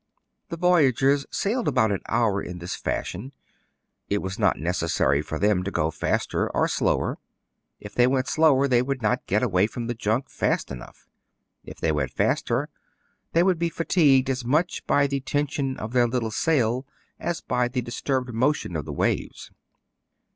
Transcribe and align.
The 0.49 0.57
voyagers 0.57 1.27
sailed 1.29 1.67
about 1.67 1.91
an 1.91 2.01
hour 2.09 2.41
in 2.41 2.57
this 2.57 2.73
fash 2.75 3.13
ion. 3.13 3.33
It 4.09 4.17
was 4.17 4.39
not 4.39 4.57
necessary 4.57 5.21
for 5.21 5.37
them 5.37 5.61
to 5.63 5.69
go 5.69 5.91
faster 5.91 6.49
or 6.53 6.67
slower: 6.67 7.19
if 7.79 7.93
they 7.93 8.07
went 8.07 8.27
slower, 8.27 8.67
they 8.67 8.81
would 8.81 9.03
not 9.03 9.27
get 9.27 9.43
away 9.43 9.67
from 9.67 9.85
the 9.85 9.93
junk 9.93 10.27
fast 10.27 10.71
enough; 10.71 11.07
if 11.63 11.77
they 11.77 11.91
went 11.91 12.09
faster, 12.11 12.67
they 13.33 13.43
would 13.43 13.59
be 13.59 13.69
fatigued 13.69 14.27
as 14.27 14.43
much 14.43 14.83
by 14.87 15.05
the 15.05 15.19
ten 15.19 15.45
sion 15.45 15.77
of 15.77 15.93
their 15.93 16.07
little 16.07 16.31
sail 16.31 16.87
as 17.19 17.41
by 17.41 17.67
the 17.67 17.81
disturbed 17.83 18.33
motion 18.33 18.75
of 18.75 18.85
the 18.85 18.93
waves. 18.93 19.51